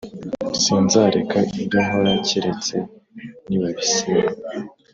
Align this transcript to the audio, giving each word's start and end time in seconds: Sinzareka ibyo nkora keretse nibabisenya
Sinzareka 0.61 1.37
ibyo 1.61 1.79
nkora 1.85 2.13
keretse 2.27 2.75
nibabisenya 3.47 4.27